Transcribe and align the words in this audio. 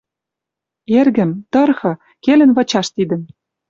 «Эргӹм, 0.99 1.31
тырхы. 1.51 1.93
Келӹн 2.23 2.51
вычаш 2.57 2.87
тидӹм 2.95 3.21